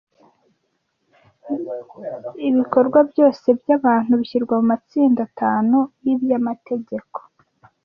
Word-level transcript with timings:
Ibikorwa 2.49 2.99
byose 3.11 3.47
by’abantu 3.59 4.11
bishyirwa 4.19 4.53
mu 4.59 4.65
matsinda 4.71 5.19
atanu 5.29 5.77
y’iby’amategeko 6.03 7.17